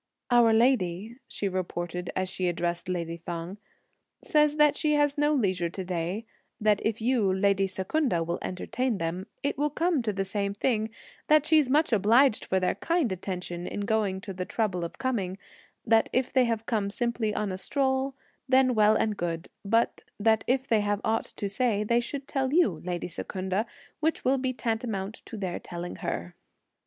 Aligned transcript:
"Our 0.31 0.51
lady," 0.51 1.17
she 1.27 1.47
reported, 1.47 2.09
as 2.15 2.27
she 2.27 2.47
addressed 2.47 2.89
lady 2.89 3.17
Feng, 3.17 3.59
"says 4.23 4.55
that 4.55 4.75
she 4.75 4.93
has 4.93 5.15
no 5.15 5.31
leisure 5.31 5.69
to 5.69 5.83
day, 5.83 6.25
that 6.59 6.83
if 6.83 7.01
you, 7.01 7.31
lady 7.31 7.67
Secunda, 7.67 8.23
will 8.23 8.39
entertain 8.41 8.97
them, 8.97 9.27
it 9.43 9.59
will 9.59 9.69
come 9.69 10.01
to 10.01 10.11
the 10.11 10.25
same 10.25 10.55
thing; 10.55 10.89
that 11.27 11.45
she's 11.45 11.69
much 11.69 11.93
obliged 11.93 12.45
for 12.45 12.59
their 12.59 12.73
kind 12.73 13.11
attention 13.11 13.67
in 13.67 13.81
going 13.81 14.21
to 14.21 14.33
the 14.33 14.43
trouble 14.43 14.83
of 14.83 14.97
coming; 14.97 15.37
that 15.85 16.09
if 16.11 16.33
they 16.33 16.45
have 16.45 16.65
come 16.65 16.89
simply 16.89 17.31
on 17.35 17.51
a 17.51 17.57
stroll, 17.59 18.15
then 18.49 18.73
well 18.73 18.95
and 18.95 19.17
good, 19.17 19.49
but 19.63 20.01
that 20.19 20.43
if 20.47 20.67
they 20.67 20.81
have 20.81 20.99
aught 21.05 21.25
to 21.25 21.47
say, 21.47 21.83
they 21.83 21.99
should 21.99 22.27
tell 22.27 22.51
you, 22.55 22.71
lady 22.83 23.07
Secunda, 23.07 23.67
which 23.99 24.25
will 24.25 24.39
be 24.39 24.51
tantamount 24.51 25.21
to 25.27 25.37
their 25.37 25.59
telling 25.59 25.97
her." 25.97 26.33